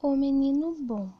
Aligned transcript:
O 0.00 0.14
menino 0.14 0.76
bom. 0.78 1.10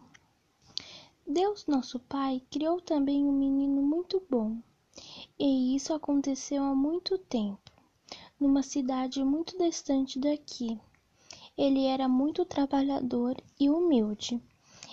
Deus, 1.27 1.67
nosso 1.67 1.99
Pai, 1.99 2.41
criou 2.49 2.81
também 2.81 3.25
um 3.25 3.33
menino 3.33 3.83
muito 3.83 4.23
bom. 4.31 4.57
E 5.37 5.75
isso 5.75 5.93
aconteceu 5.93 6.63
há 6.63 6.73
muito 6.77 7.19
tempo, 7.19 7.73
numa 8.39 8.63
cidade 8.63 9.25
muito 9.25 9.59
distante 9.59 10.17
daqui. 10.21 10.81
Ele 11.57 11.87
era 11.87 12.07
muito 12.07 12.45
trabalhador 12.45 13.37
e 13.59 13.69
humilde. 13.69 14.41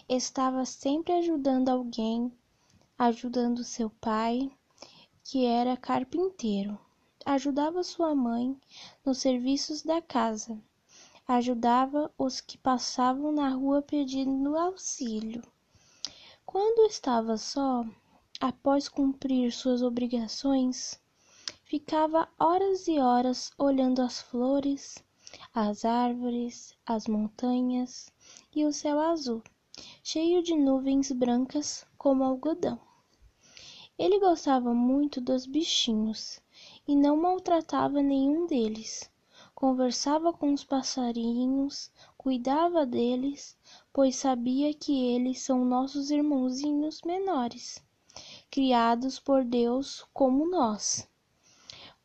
Estava 0.09 0.65
sempre 0.65 1.13
ajudando 1.13 1.69
alguém, 1.69 2.33
ajudando 2.97 3.63
seu 3.63 3.91
pai, 3.91 4.51
que 5.23 5.45
era 5.45 5.77
carpinteiro. 5.77 6.75
Ajudava 7.23 7.83
sua 7.83 8.15
mãe 8.15 8.59
nos 9.05 9.19
serviços 9.19 9.83
da 9.83 10.01
casa 10.01 10.59
ajudava 11.27 12.13
os 12.19 12.39
que 12.39 12.55
passavam 12.55 13.31
na 13.31 13.49
rua 13.49 13.81
pedindo 13.81 14.55
auxílio. 14.55 15.41
Quando 16.45 16.87
estava 16.87 17.35
só, 17.35 17.83
após 18.39 18.87
cumprir 18.87 19.51
suas 19.51 19.81
obrigações, 19.81 21.01
ficava 21.63 22.29
horas 22.39 22.87
e 22.87 22.99
horas 22.99 23.51
olhando 23.57 24.03
as 24.03 24.21
flores, 24.21 25.03
as 25.51 25.83
árvores, 25.83 26.75
as 26.85 27.07
montanhas 27.07 28.13
e 28.55 28.63
o 28.63 28.71
céu 28.71 28.99
azul, 28.99 29.41
cheio 30.03 30.43
de 30.43 30.55
nuvens 30.55 31.11
brancas 31.11 31.87
como 31.97 32.23
algodão. 32.23 32.79
Ele 33.97 34.19
gostava 34.19 34.75
muito 34.75 35.19
dos 35.19 35.47
bichinhos 35.47 36.39
e 36.87 36.95
não 36.95 37.17
maltratava 37.17 38.03
nenhum 38.03 38.45
deles 38.45 39.09
conversava 39.55 40.33
com 40.33 40.53
os 40.53 40.65
passarinhos, 40.65 41.89
cuidava 42.17 42.85
deles, 42.85 43.57
pois 43.93 44.17
sabia 44.17 44.73
que 44.73 45.15
eles 45.15 45.41
são 45.41 45.63
nossos 45.63 46.11
irmãozinhos 46.11 47.01
menores, 47.05 47.81
criados 48.51 49.17
por 49.17 49.45
Deus 49.45 50.05
como 50.13 50.45
nós. 50.45 51.07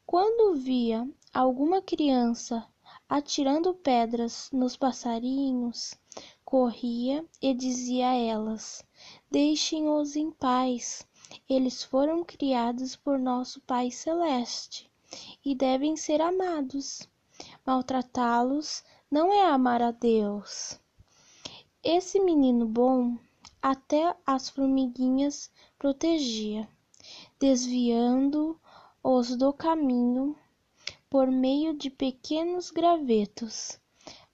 Quando 0.07 0.55
via 0.55 1.09
alguma 1.35 1.83
criança 1.83 2.65
atirando 3.09 3.75
pedras 3.75 4.49
nos 4.53 4.77
passarinhos, 4.77 5.95
corria 6.45 7.25
e 7.43 7.53
dizia 7.53 8.11
a 8.11 8.15
elas: 8.15 8.85
Deixem-os 9.29 10.15
em 10.15 10.31
paz. 10.31 11.05
Eles 11.49 11.83
foram 11.83 12.23
criados 12.25 12.95
por 12.95 13.19
nosso 13.19 13.61
Pai 13.63 13.91
Celeste 13.91 14.89
e 15.45 15.55
devem 15.57 15.97
ser 15.97 16.21
amados. 16.21 17.10
Maltratá-los 17.67 18.83
não 19.11 19.33
é 19.33 19.47
amar 19.47 19.83
a 19.83 19.91
Deus. 19.91 20.81
Esse 21.83 22.19
menino 22.19 22.67
bom 22.67 23.19
até 23.61 24.17
as 24.27 24.49
formiguinhas 24.49 25.51
protegia, 25.79 26.69
desviando-os 27.39 29.37
do 29.37 29.53
caminho 29.53 30.37
por 31.11 31.31
meio 31.31 31.75
de 31.75 31.91
pequenos 31.91 32.71
gravetos, 32.71 33.79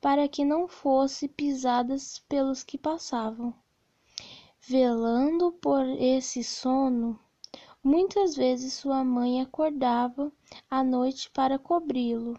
para 0.01 0.29
que 0.29 0.45
não 0.45 0.69
fossem 0.69 1.29
pisadas 1.29 2.23
pelos 2.29 2.63
que 2.63 2.79
passavam. 2.79 3.55
Velando 4.61 5.53
por 5.53 5.85
esse 5.85 6.45
sono, 6.45 7.19
muitas 7.87 8.35
vezes 8.35 8.73
sua 8.73 9.05
mãe 9.05 9.41
acordava 9.41 10.33
à 10.69 10.83
noite 10.83 11.31
para 11.31 11.57
cobri-lo 11.57 12.37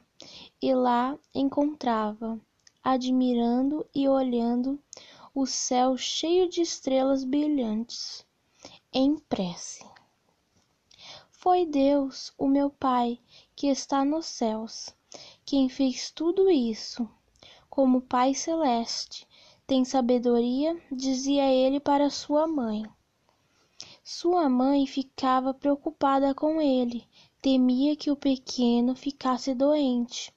e 0.62 0.76
lá 0.76 1.18
encontrava, 1.34 2.38
admirando 2.84 3.86
e 3.96 4.10
olhando 4.10 4.78
o 5.34 5.46
céu 5.46 5.96
cheio 5.96 6.50
de 6.50 6.60
estrelas 6.60 7.24
brilhantes, 7.24 8.26
em 8.92 9.18
prece. 9.18 9.86
Foi 11.32 11.66
Deus, 11.66 12.34
o 12.38 12.46
meu 12.46 12.70
Pai, 12.70 13.18
que 13.56 13.68
está 13.68 14.04
nos 14.04 14.26
céus, 14.26 14.94
quem 15.46 15.70
fez 15.70 16.12
tudo 16.12 16.52
isso. 16.52 17.10
Como 17.70 18.02
Pai 18.02 18.34
Celeste, 18.34 19.26
tem 19.66 19.86
sabedoria, 19.86 20.78
dizia 20.92 21.50
ele 21.50 21.80
para 21.80 22.10
sua 22.10 22.46
mãe. 22.48 22.86
Sua 24.10 24.48
mãe 24.48 24.88
ficava 24.88 25.54
preocupada 25.54 26.34
com 26.34 26.62
ele 26.62 27.06
Temia 27.42 27.94
que 27.94 28.10
o 28.10 28.16
pequeno 28.16 28.96
ficasse 28.96 29.54
doente, 29.54 30.34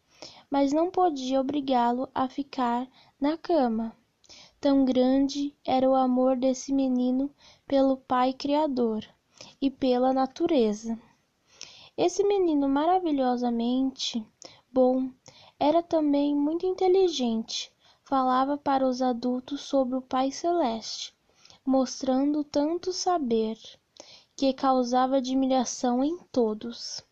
mas 0.51 0.73
não 0.73 0.91
podia 0.91 1.41
obrigá-lo 1.41 2.09
a 2.13 2.29
ficar 2.29 2.89
na 3.21 3.39
cama. 3.39 3.97
Tão 4.61 4.85
grande 4.85 5.55
era 5.65 5.89
o 5.89 5.95
amor 5.95 6.37
desse 6.37 6.73
menino 6.73 7.31
pelo 7.65 7.97
Pai 7.97 8.33
Criador 8.33 9.07
e 9.63 9.71
pela 9.71 10.13
natureza. 10.13 11.01
Esse 11.97 12.25
menino 12.25 12.69
maravilhosamente 12.69 14.27
bom 14.73 15.13
era 15.61 15.81
também 15.81 16.35
muito 16.35 16.67
inteligente. 16.67 17.73
Falava 18.03 18.59
para 18.59 18.85
os 18.85 19.01
adultos 19.01 19.61
sobre 19.61 19.97
o 19.97 20.03
Pai 20.03 20.33
Celeste, 20.33 21.15
mostrando 21.65 22.43
tanto 22.43 22.93
saber 22.93 23.59
que 24.35 24.55
causava 24.55 25.19
admiração 25.19 26.03
em 26.03 26.17
todos. 26.33 27.05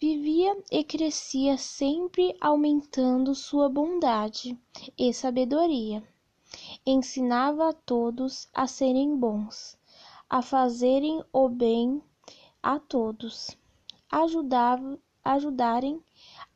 Vivia 0.00 0.56
e 0.70 0.84
crescia 0.84 1.58
sempre 1.58 2.36
aumentando 2.40 3.34
sua 3.34 3.68
bondade 3.68 4.56
e 4.96 5.12
sabedoria. 5.12 6.06
Ensinava 6.86 7.70
a 7.70 7.72
todos 7.72 8.48
a 8.54 8.66
serem 8.66 9.16
bons, 9.16 9.76
a 10.30 10.40
fazerem 10.40 11.24
o 11.32 11.48
bem 11.48 12.00
a 12.62 12.78
todos, 12.78 13.56
ajudava, 14.10 14.98
ajudarem 15.24 16.00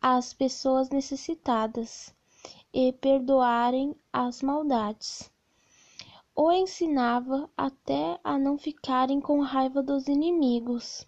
as 0.00 0.32
pessoas 0.32 0.90
necessitadas 0.90 2.14
e 2.72 2.92
perdoarem 2.92 3.96
as 4.12 4.40
maldades 4.42 5.30
o 6.40 6.52
ensinava 6.52 7.50
até 7.56 8.16
a 8.22 8.38
não 8.38 8.56
ficarem 8.56 9.20
com 9.20 9.40
raiva 9.40 9.82
dos 9.82 10.06
inimigos. 10.06 11.04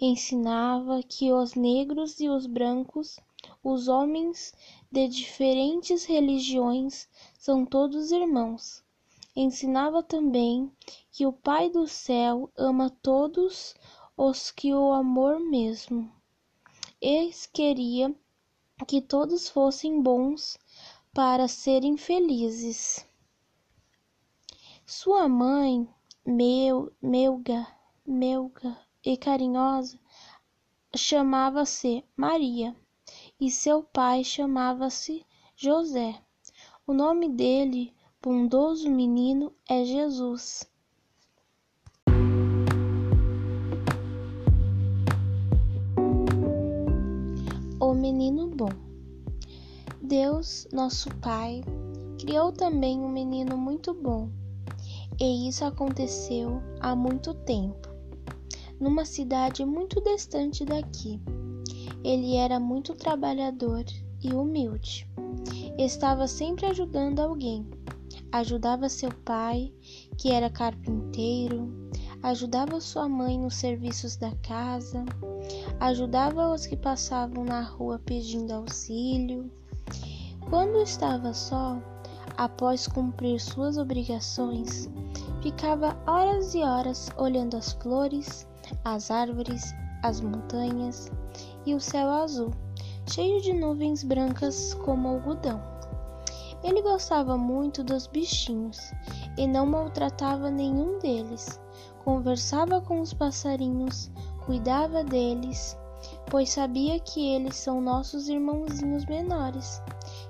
Ensinava 0.00 1.02
que 1.02 1.30
os 1.30 1.54
negros 1.54 2.18
e 2.18 2.30
os 2.30 2.46
brancos, 2.46 3.20
os 3.62 3.88
homens 3.88 4.54
de 4.90 5.06
diferentes 5.06 6.06
religiões, 6.06 7.06
são 7.38 7.66
todos 7.66 8.10
irmãos. 8.10 8.82
Ensinava 9.36 10.02
também 10.02 10.72
que 11.12 11.26
o 11.26 11.32
Pai 11.32 11.68
do 11.68 11.86
céu 11.86 12.50
ama 12.56 12.88
todos 13.02 13.74
os 14.16 14.50
que 14.50 14.72
o 14.72 14.94
amor 14.94 15.38
mesmo. 15.40 16.10
E 17.02 17.30
queria 17.52 18.16
que 18.88 19.02
todos 19.02 19.46
fossem 19.46 20.00
bons 20.00 20.56
para 21.12 21.48
serem 21.48 21.98
felizes. 21.98 23.09
Sua 24.92 25.28
mãe, 25.28 25.88
meu, 26.26 26.92
meuga, 27.00 27.64
meuga 28.04 28.76
e 29.06 29.16
carinhosa, 29.16 29.96
chamava-se 30.96 32.04
Maria 32.16 32.74
e 33.40 33.52
seu 33.52 33.84
pai 33.84 34.24
chamava-se 34.24 35.24
José. 35.54 36.20
O 36.84 36.92
nome 36.92 37.28
dele, 37.28 37.94
bondoso 38.20 38.90
menino, 38.90 39.52
é 39.68 39.84
Jesus. 39.84 40.68
O 47.80 47.94
menino 47.94 48.48
bom. 48.48 48.72
Deus, 50.02 50.66
nosso 50.72 51.08
Pai, 51.20 51.62
criou 52.18 52.50
também 52.50 52.98
um 52.98 53.08
menino 53.08 53.56
muito 53.56 53.94
bom 53.94 54.39
e 55.20 55.48
isso 55.48 55.64
aconteceu 55.66 56.62
há 56.80 56.96
muito 56.96 57.34
tempo, 57.34 57.88
numa 58.80 59.04
cidade 59.04 59.66
muito 59.66 60.00
distante 60.00 60.64
daqui. 60.64 61.20
Ele 62.02 62.36
era 62.36 62.58
muito 62.58 62.94
trabalhador 62.94 63.84
e 64.22 64.32
humilde. 64.32 65.06
Estava 65.76 66.26
sempre 66.26 66.64
ajudando 66.66 67.20
alguém. 67.20 67.68
Ajudava 68.32 68.88
seu 68.88 69.10
pai, 69.24 69.74
que 70.16 70.30
era 70.30 70.48
carpinteiro, 70.48 71.90
ajudava 72.22 72.80
sua 72.80 73.08
mãe 73.08 73.38
nos 73.38 73.56
serviços 73.56 74.16
da 74.16 74.30
casa, 74.36 75.04
ajudava 75.80 76.54
os 76.54 76.64
que 76.64 76.76
passavam 76.76 77.44
na 77.44 77.60
rua 77.60 78.00
pedindo 78.04 78.52
auxílio. 78.52 79.50
Quando 80.48 80.80
estava 80.80 81.34
só, 81.34 81.82
após 82.40 82.88
cumprir 82.88 83.38
suas 83.38 83.76
obrigações, 83.76 84.88
ficava 85.42 85.94
horas 86.06 86.54
e 86.54 86.62
horas 86.62 87.10
olhando 87.18 87.54
as 87.54 87.74
flores, 87.74 88.48
as 88.82 89.10
árvores, 89.10 89.74
as 90.02 90.22
montanhas 90.22 91.12
e 91.66 91.74
o 91.74 91.80
céu 91.80 92.08
azul, 92.08 92.50
cheio 93.06 93.42
de 93.42 93.52
nuvens 93.52 94.02
brancas 94.02 94.72
como 94.72 95.08
algodão. 95.08 95.60
Ele 96.64 96.80
gostava 96.80 97.36
muito 97.36 97.84
dos 97.84 98.06
bichinhos 98.06 98.90
e 99.36 99.46
não 99.46 99.66
maltratava 99.66 100.50
nenhum 100.50 100.98
deles. 100.98 101.60
Conversava 102.04 102.80
com 102.80 103.02
os 103.02 103.12
passarinhos, 103.12 104.10
cuidava 104.46 105.04
deles, 105.04 105.76
pois 106.30 106.48
sabia 106.48 106.98
que 107.00 107.34
eles 107.34 107.56
são 107.56 107.82
nossos 107.82 108.30
irmãozinhos 108.30 109.04
menores, 109.04 109.82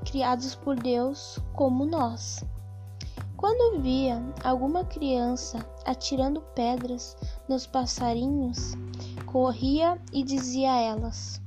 criados 0.05 0.55
por 0.55 0.76
Deus 0.76 1.38
como 1.52 1.85
nós. 1.85 2.44
Quando 3.37 3.81
via 3.81 4.23
alguma 4.44 4.85
criança 4.85 5.67
atirando 5.87 6.43
pedras 6.55 7.17
nos 7.49 7.67
passarinhos, 7.67 8.75
corria 9.25 9.99
e 10.12 10.23
dizia 10.23 10.73
a 10.73 10.81
elas: 10.81 11.41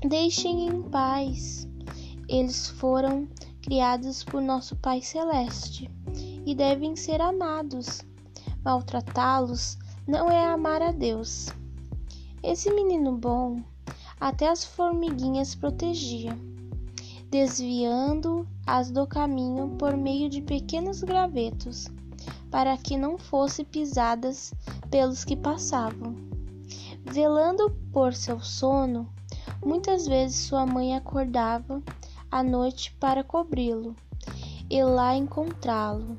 Deixem 0.00 0.66
em 0.66 0.82
paz. 0.82 1.68
Eles 2.28 2.68
foram 2.68 3.28
criados 3.62 4.24
por 4.24 4.40
nosso 4.40 4.74
Pai 4.76 5.02
Celeste 5.02 5.90
e 6.44 6.54
devem 6.54 6.96
ser 6.96 7.20
amados. 7.20 8.00
Maltratá-los 8.64 9.78
não 10.06 10.28
é 10.30 10.44
amar 10.44 10.82
a 10.82 10.90
Deus. 10.90 11.48
Esse 12.42 12.72
menino 12.72 13.16
bom 13.16 13.62
até 14.18 14.48
as 14.48 14.64
formiguinhas 14.64 15.54
protegia, 15.54 16.36
desviando-as 17.30 18.90
do 18.90 19.06
caminho 19.06 19.76
por 19.78 19.96
meio 19.96 20.28
de 20.28 20.42
pequenos 20.42 21.00
gravetos, 21.00 21.86
para 22.50 22.76
que 22.76 22.96
não 22.96 23.16
fossem 23.16 23.64
pisadas 23.64 24.52
pelos 24.90 25.24
que 25.24 25.36
passavam. 25.36 26.16
Velando 27.04 27.70
por 27.92 28.14
seu 28.14 28.40
sono, 28.40 29.08
muitas 29.64 30.08
vezes 30.08 30.46
sua 30.46 30.66
mãe 30.66 30.96
acordava 30.96 31.80
à 32.30 32.42
noite 32.42 32.92
para 32.98 33.22
cobri-lo 33.22 33.94
e 34.68 34.82
lá 34.82 35.14
encontrá-lo, 35.16 36.18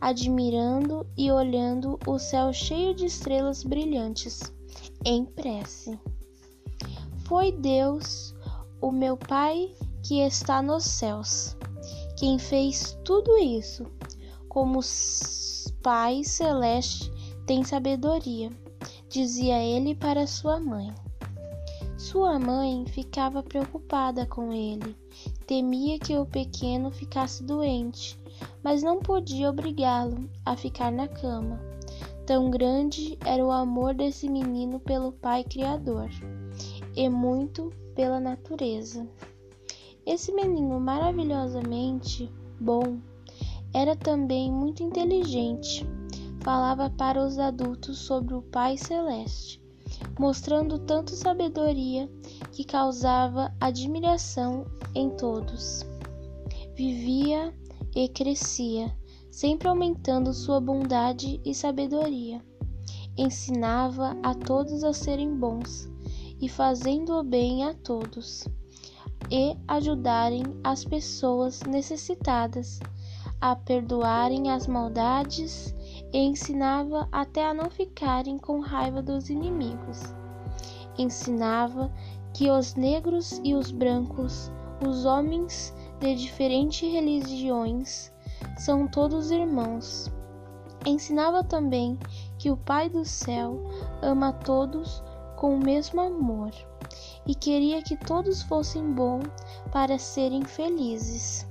admirando 0.00 1.06
e 1.16 1.30
olhando 1.30 1.98
o 2.06 2.18
céu 2.18 2.50
cheio 2.52 2.94
de 2.94 3.06
estrelas 3.06 3.62
brilhantes, 3.62 4.52
em 5.04 5.24
prece. 5.24 5.98
Foi 7.26 7.52
Deus, 7.52 8.34
o 8.80 8.90
meu 8.90 9.16
Pai 9.16 9.74
que 10.04 10.20
está 10.20 10.60
nos 10.60 10.84
céus, 10.84 11.56
quem 12.18 12.38
fez 12.38 12.96
tudo 13.02 13.38
isso. 13.38 13.86
Como 14.48 14.80
Pai 15.82 16.22
Celeste 16.22 17.10
tem 17.46 17.64
sabedoria, 17.64 18.50
dizia 19.08 19.58
ele 19.62 19.94
para 19.94 20.26
sua 20.26 20.60
mãe. 20.60 20.94
Sua 21.96 22.38
mãe 22.38 22.84
ficava 22.86 23.42
preocupada 23.42 24.26
com 24.26 24.52
ele, 24.52 24.94
temia 25.46 25.98
que 25.98 26.14
o 26.14 26.26
pequeno 26.26 26.90
ficasse 26.90 27.42
doente, 27.42 28.20
mas 28.62 28.82
não 28.82 29.00
podia 29.00 29.48
obrigá-lo 29.48 30.28
a 30.44 30.54
ficar 30.54 30.92
na 30.92 31.08
cama. 31.08 31.58
Tão 32.26 32.50
grande 32.50 33.18
era 33.24 33.44
o 33.44 33.50
amor 33.50 33.94
desse 33.94 34.28
menino 34.28 34.78
pelo 34.78 35.12
Pai 35.12 35.44
Criador 35.44 36.10
e 36.94 37.08
muito 37.08 37.72
pela 37.94 38.20
natureza. 38.20 39.08
Esse 40.06 40.32
menino 40.32 40.78
maravilhosamente 40.78 42.30
bom 42.60 42.98
era 43.72 43.96
também 43.96 44.52
muito 44.52 44.82
inteligente. 44.82 45.86
Falava 46.42 46.90
para 46.90 47.24
os 47.24 47.38
adultos 47.38 47.98
sobre 47.98 48.34
o 48.34 48.42
Pai 48.42 48.76
Celeste 48.76 49.64
mostrando 50.18 50.78
tanto 50.78 51.12
sabedoria 51.12 52.08
que 52.52 52.64
causava 52.64 53.54
admiração 53.60 54.66
em 54.94 55.10
todos. 55.10 55.84
Vivia 56.74 57.54
e 57.94 58.08
crescia, 58.08 58.94
sempre 59.30 59.68
aumentando 59.68 60.32
sua 60.32 60.60
bondade 60.60 61.40
e 61.44 61.54
sabedoria. 61.54 62.42
Ensinava 63.16 64.16
a 64.22 64.34
todos 64.34 64.82
a 64.82 64.92
serem 64.92 65.36
bons 65.36 65.88
e 66.40 66.48
fazendo 66.48 67.12
o 67.14 67.22
bem 67.22 67.64
a 67.64 67.74
todos, 67.74 68.46
e 69.30 69.56
ajudarem 69.66 70.42
as 70.62 70.84
pessoas 70.84 71.62
necessitadas 71.62 72.80
a 73.40 73.54
perdoarem 73.54 74.50
as 74.50 74.66
maldades 74.66 75.74
e 76.12 76.18
ensinava 76.18 77.08
até 77.12 77.44
a 77.44 77.52
não 77.52 77.68
ficarem 77.68 78.38
com 78.38 78.60
raiva 78.60 79.02
dos 79.02 79.28
inimigos. 79.28 80.00
Ensinava 80.96 81.92
que 82.32 82.50
os 82.50 82.74
negros 82.74 83.40
e 83.44 83.54
os 83.54 83.70
brancos, 83.70 84.50
os 84.86 85.04
homens 85.04 85.74
de 86.00 86.14
diferentes 86.14 86.90
religiões, 86.90 88.12
são 88.56 88.86
todos 88.86 89.30
irmãos. 89.30 90.10
Ensinava 90.86 91.42
também 91.42 91.98
que 92.38 92.50
o 92.50 92.56
Pai 92.56 92.88
do 92.88 93.04
céu 93.04 93.58
ama 94.02 94.32
todos 94.32 95.02
com 95.36 95.54
o 95.54 95.58
mesmo 95.58 96.00
amor 96.00 96.50
e 97.26 97.34
queria 97.34 97.82
que 97.82 97.96
todos 97.96 98.42
fossem 98.42 98.92
bons 98.92 99.24
para 99.72 99.98
serem 99.98 100.44
felizes. 100.44 101.46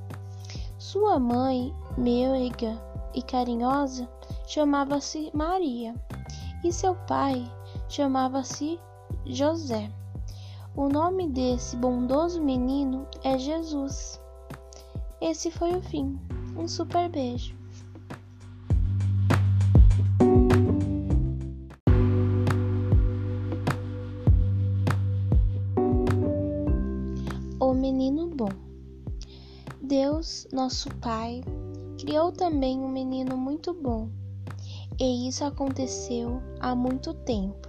Sua 0.77 1.19
mãe, 1.19 1.73
meiga 1.97 2.81
e 3.13 3.21
carinhosa, 3.21 4.07
chamava-se 4.45 5.31
Maria 5.33 5.95
e 6.63 6.71
seu 6.71 6.95
pai 6.95 7.51
chamava-se 7.89 8.79
José. 9.25 9.91
O 10.75 10.89
nome 10.89 11.29
desse 11.29 11.75
bondoso 11.75 12.41
menino 12.41 13.07
é 13.23 13.37
Jesus. 13.37 14.19
Esse 15.21 15.51
foi 15.51 15.75
o 15.75 15.81
fim. 15.81 16.19
Um 16.57 16.67
super 16.67 17.09
beijo. 17.09 17.62
Deus, 30.23 30.47
nosso 30.53 30.89
Pai, 31.01 31.43
criou 31.99 32.31
também 32.31 32.79
um 32.79 32.87
menino 32.87 33.35
muito 33.35 33.73
bom 33.73 34.07
e 34.97 35.27
isso 35.27 35.43
aconteceu 35.43 36.41
há 36.61 36.73
muito 36.73 37.13
tempo, 37.13 37.67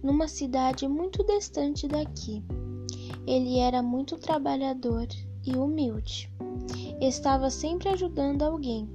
numa 0.00 0.28
cidade 0.28 0.86
muito 0.86 1.24
distante 1.24 1.88
daqui. 1.88 2.40
Ele 3.26 3.58
era 3.58 3.82
muito 3.82 4.16
trabalhador 4.16 5.08
e 5.44 5.56
humilde. 5.56 6.30
Estava 7.00 7.50
sempre 7.50 7.88
ajudando 7.88 8.42
alguém. 8.42 8.88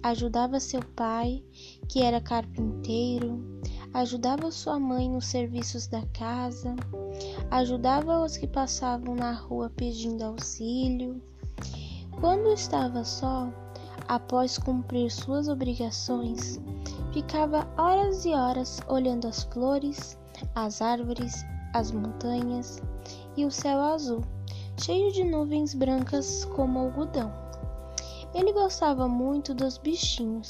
Ajudava 0.00 0.60
seu 0.60 0.84
pai, 0.94 1.42
que 1.88 2.00
era 2.00 2.20
carpinteiro, 2.20 3.42
ajudava 3.92 4.52
sua 4.52 4.78
mãe 4.78 5.10
nos 5.10 5.26
serviços 5.26 5.88
da 5.88 6.06
casa, 6.12 6.76
ajudava 7.50 8.24
os 8.24 8.36
que 8.36 8.46
passavam 8.46 9.16
na 9.16 9.32
rua 9.32 9.68
pedindo 9.74 10.22
auxílio. 10.22 11.20
Quando 12.20 12.52
estava 12.52 13.04
só, 13.04 13.48
após 14.08 14.56
cumprir 14.56 15.10
suas 15.10 15.48
obrigações, 15.48 16.60
ficava 17.12 17.68
horas 17.76 18.24
e 18.24 18.32
horas 18.32 18.80
olhando 18.88 19.26
as 19.26 19.44
flores, 19.44 20.18
as 20.54 20.80
árvores, 20.80 21.44
as 21.74 21.90
montanhas 21.90 22.80
e 23.36 23.44
o 23.44 23.50
céu 23.50 23.80
azul, 23.80 24.22
cheio 24.80 25.12
de 25.12 25.24
nuvens 25.24 25.74
brancas 25.74 26.44
como 26.44 26.78
algodão. 26.78 27.32
Ele 28.32 28.52
gostava 28.52 29.06
muito 29.08 29.52
dos 29.52 29.76
bichinhos 29.76 30.48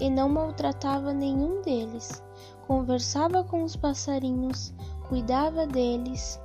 e 0.00 0.10
não 0.10 0.28
maltratava 0.28 1.12
nenhum 1.12 1.62
deles. 1.62 2.22
Conversava 2.66 3.42
com 3.42 3.62
os 3.62 3.74
passarinhos, 3.74 4.74
cuidava 5.08 5.66
deles, 5.66 6.40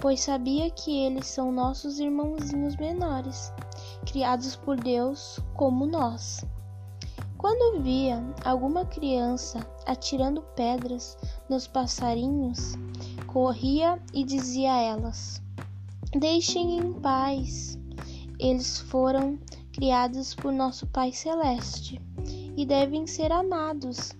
pois 0.00 0.20
sabia 0.20 0.70
que 0.70 1.04
eles 1.04 1.26
são 1.26 1.52
nossos 1.52 1.98
irmãozinhos 1.98 2.76
menores 2.76 3.52
criados 4.04 4.54
por 4.56 4.76
Deus 4.76 5.38
como 5.54 5.86
nós. 5.86 6.44
Quando 7.38 7.82
via 7.82 8.24
alguma 8.44 8.86
criança 8.86 9.66
atirando 9.86 10.40
pedras 10.54 11.16
nos 11.48 11.66
passarinhos, 11.66 12.74
corria 13.26 14.00
e 14.12 14.24
dizia 14.24 14.72
a 14.72 14.80
elas: 14.80 15.42
Deixem 16.18 16.78
em 16.78 16.92
paz. 16.94 17.78
Eles 18.38 18.78
foram 18.78 19.38
criados 19.72 20.34
por 20.34 20.52
nosso 20.52 20.86
Pai 20.86 21.12
Celeste 21.12 22.00
e 22.56 22.64
devem 22.64 23.06
ser 23.06 23.30
amados. 23.32 24.12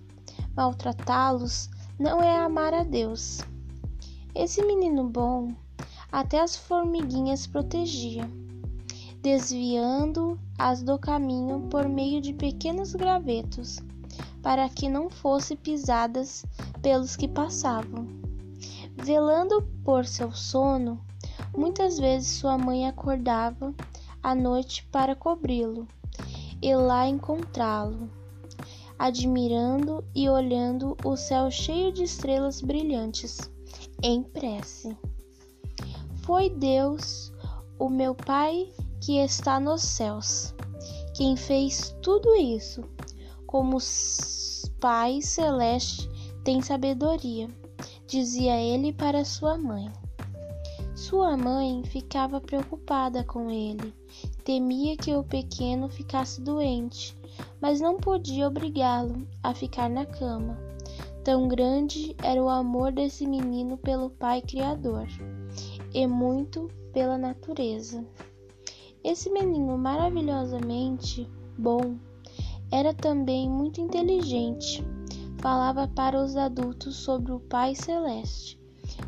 Maltratá-los 0.55 1.69
não 1.99 2.21
é 2.21 2.37
amar 2.37 2.73
a 2.73 2.83
Deus. 2.83 3.41
Esse 4.33 4.63
menino 4.63 5.09
bom 5.09 5.53
até 6.11 6.39
as 6.39 6.55
formiguinhas 6.55 7.47
protegia 7.47 8.29
desviando-as 9.25 10.83
do 10.83 10.99
caminho 10.99 11.61
por 11.71 11.89
meio 11.89 12.21
de 12.21 12.31
pequenos 12.31 12.93
gravetos, 12.93 13.79
para 14.43 14.69
que 14.69 14.87
não 14.87 15.09
fossem 15.09 15.57
pisadas 15.57 16.45
pelos 16.79 17.15
que 17.15 17.27
passavam. 17.27 18.05
Velando 18.95 19.63
por 19.83 20.05
seu 20.05 20.31
sono, 20.31 21.03
muitas 21.57 21.97
vezes 21.97 22.37
sua 22.37 22.55
mãe 22.55 22.87
acordava 22.87 23.73
à 24.21 24.35
noite 24.35 24.87
para 24.91 25.15
cobri-lo 25.15 25.87
e 26.61 26.75
lá 26.75 27.07
encontrá-lo, 27.07 28.07
admirando 28.99 30.05
e 30.13 30.29
olhando 30.29 30.95
o 31.03 31.17
céu 31.17 31.49
cheio 31.49 31.91
de 31.91 32.03
estrelas 32.03 32.61
brilhantes, 32.61 33.39
em 34.03 34.21
prece. 34.21 34.95
Foi 36.17 36.47
Deus, 36.47 37.33
o 37.79 37.89
meu 37.89 38.13
Pai 38.13 38.71
que 39.01 39.17
está 39.17 39.59
nos 39.59 39.81
céus, 39.81 40.53
quem 41.15 41.37
fez 41.37 41.95
tudo 42.01 42.35
isso, 42.35 42.83
como 43.45 43.77
Pai 44.81 45.21
Celeste 45.21 46.09
tem 46.43 46.61
sabedoria, 46.61 47.47
dizia 48.05 48.59
ele 48.59 48.91
para 48.91 49.23
sua 49.23 49.57
mãe. 49.57 49.91
Sua 50.93 51.37
mãe 51.37 51.83
ficava 51.85 52.41
preocupada 52.41 53.23
com 53.23 53.49
ele, 53.49 53.93
temia 54.43 54.97
que 54.97 55.13
o 55.13 55.23
pequeno 55.23 55.87
ficasse 55.87 56.41
doente, 56.41 57.17
mas 57.61 57.79
não 57.79 57.97
podia 57.97 58.47
obrigá-lo 58.47 59.27
a 59.41 59.53
ficar 59.53 59.89
na 59.89 60.05
cama. 60.05 60.57
Tão 61.23 61.47
grande 61.47 62.15
era 62.21 62.43
o 62.43 62.49
amor 62.49 62.91
desse 62.91 63.25
menino 63.25 63.77
pelo 63.77 64.09
Pai 64.09 64.41
Criador 64.41 65.07
e 65.93 66.05
muito 66.05 66.69
pela 66.93 67.17
natureza. 67.17 68.05
Esse 69.05 69.29
menino 69.29 69.77
maravilhosamente 69.77 71.29
bom 71.57 71.97
era 72.71 72.93
também 72.93 73.49
muito 73.49 73.79
inteligente. 73.79 74.83
Falava 75.39 75.87
para 75.87 76.21
os 76.21 76.35
adultos 76.35 76.95
sobre 76.95 77.31
o 77.31 77.39
Pai 77.39 77.75
Celeste 77.75 78.59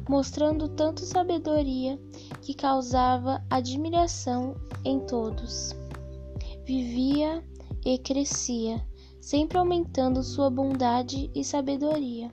mostrando 0.08 0.68
tanto 0.70 1.02
sabedoria 1.06 2.00
que 2.42 2.54
causava 2.54 3.44
admiração 3.50 4.56
em 4.84 5.00
todos. 5.00 5.76
Vivia 6.66 7.44
e 7.86 7.98
crescia, 7.98 8.86
sempre 9.22 9.58
aumentando 9.58 10.24
sua 10.24 10.50
bondade 10.50 11.30
e 11.34 11.44
sabedoria. 11.44 12.32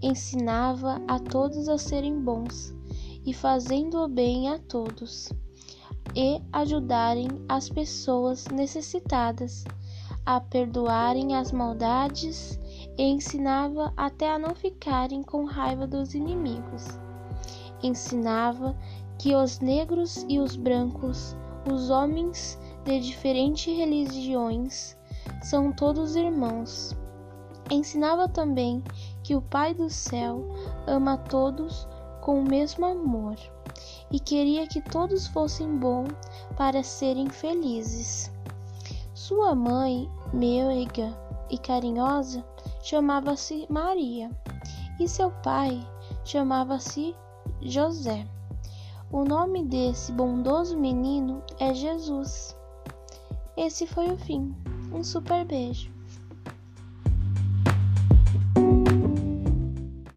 Ensinava 0.00 1.00
a 1.06 1.18
todos 1.18 1.68
a 1.68 1.78
serem 1.78 2.20
bons 2.20 2.74
e 3.24 3.32
fazendo 3.32 3.98
o 3.98 4.08
bem 4.08 4.48
a 4.48 4.58
todos, 4.58 5.32
e 6.14 6.40
ajudarem 6.52 7.28
as 7.48 7.68
pessoas 7.68 8.46
necessitadas 8.48 9.64
a 10.24 10.40
perdoarem 10.40 11.34
as 11.34 11.50
maldades 11.50 12.58
e 12.96 13.02
ensinava 13.02 13.92
até 13.96 14.30
a 14.30 14.38
não 14.38 14.54
ficarem 14.54 15.22
com 15.22 15.44
raiva 15.44 15.86
dos 15.86 16.14
inimigos. 16.14 16.86
Ensinava 17.82 18.76
que 19.18 19.34
os 19.34 19.58
negros 19.58 20.24
e 20.28 20.38
os 20.38 20.54
brancos, 20.54 21.36
os 21.70 21.90
homens 21.90 22.58
de 22.84 23.00
diferentes 23.00 23.76
religiões, 23.76 24.96
são 25.42 25.72
todos 25.72 26.14
irmãos. 26.14 26.96
Ensinava 27.70 28.28
também 28.28 28.82
que 29.22 29.34
o 29.34 29.42
Pai 29.42 29.74
do 29.74 29.88
céu 29.88 30.44
ama 30.86 31.16
todos 31.16 31.88
com 32.20 32.40
o 32.40 32.44
mesmo 32.44 32.84
amor 32.84 33.36
e 34.12 34.20
queria 34.20 34.66
que 34.66 34.80
todos 34.80 35.26
fossem 35.26 35.78
bons 35.78 36.10
para 36.56 36.82
serem 36.82 37.28
felizes. 37.28 38.30
Sua 39.14 39.54
mãe, 39.54 40.08
meiga 40.32 41.16
e 41.50 41.56
carinhosa, 41.58 42.44
chamava-se 42.82 43.66
Maria 43.68 44.30
e 45.00 45.08
seu 45.08 45.30
pai 45.42 45.84
chamava-se 46.24 47.14
José. 47.60 48.26
O 49.10 49.24
nome 49.24 49.64
desse 49.64 50.12
bondoso 50.12 50.78
menino 50.78 51.42
é 51.58 51.74
Jesus. 51.74 52.56
Esse 53.56 53.86
foi 53.86 54.10
o 54.10 54.16
fim. 54.16 54.54
Um 54.92 55.02
super 55.02 55.44
beijo. 55.44 55.92